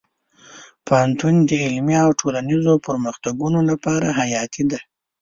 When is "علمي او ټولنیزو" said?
1.65-2.73